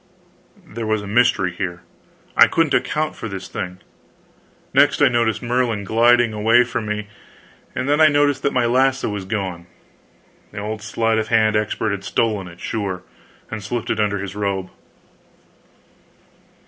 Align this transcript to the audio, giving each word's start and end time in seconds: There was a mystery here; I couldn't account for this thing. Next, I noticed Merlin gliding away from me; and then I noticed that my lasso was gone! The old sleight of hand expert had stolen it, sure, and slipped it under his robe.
There 0.65 0.87
was 0.87 1.03
a 1.03 1.07
mystery 1.07 1.51
here; 1.53 1.83
I 2.35 2.47
couldn't 2.47 2.73
account 2.73 3.15
for 3.15 3.27
this 3.29 3.47
thing. 3.47 3.77
Next, 4.73 4.99
I 4.99 5.09
noticed 5.09 5.43
Merlin 5.43 5.83
gliding 5.83 6.33
away 6.33 6.63
from 6.63 6.87
me; 6.87 7.05
and 7.75 7.87
then 7.87 8.01
I 8.01 8.07
noticed 8.07 8.41
that 8.41 8.51
my 8.51 8.65
lasso 8.65 9.09
was 9.09 9.25
gone! 9.25 9.67
The 10.53 10.57
old 10.59 10.81
sleight 10.81 11.19
of 11.19 11.27
hand 11.27 11.55
expert 11.55 11.91
had 11.91 12.03
stolen 12.03 12.47
it, 12.47 12.59
sure, 12.59 13.03
and 13.51 13.61
slipped 13.61 13.91
it 13.91 13.99
under 13.99 14.17
his 14.17 14.35
robe. 14.35 14.71